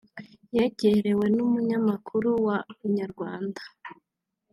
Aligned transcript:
yegerewe 0.55 1.25
n'umunyamakuru 1.35 2.29
wa 2.45 2.57
Inyarwanda 2.85 3.61